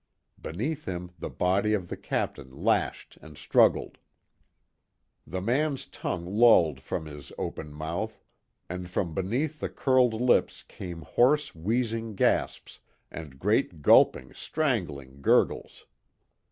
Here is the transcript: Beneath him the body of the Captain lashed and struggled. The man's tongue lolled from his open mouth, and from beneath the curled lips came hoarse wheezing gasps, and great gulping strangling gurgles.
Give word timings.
Beneath 0.41 0.85
him 0.85 1.11
the 1.19 1.29
body 1.29 1.75
of 1.75 1.87
the 1.89 1.95
Captain 1.95 2.49
lashed 2.49 3.19
and 3.21 3.37
struggled. 3.37 3.99
The 5.27 5.41
man's 5.43 5.85
tongue 5.85 6.25
lolled 6.25 6.81
from 6.81 7.05
his 7.05 7.31
open 7.37 7.71
mouth, 7.71 8.19
and 8.67 8.89
from 8.89 9.13
beneath 9.13 9.59
the 9.59 9.69
curled 9.69 10.13
lips 10.15 10.63
came 10.63 11.03
hoarse 11.03 11.53
wheezing 11.53 12.15
gasps, 12.15 12.79
and 13.11 13.37
great 13.37 13.83
gulping 13.83 14.33
strangling 14.33 15.21
gurgles. 15.21 15.85